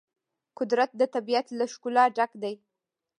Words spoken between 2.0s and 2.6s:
ډک دی.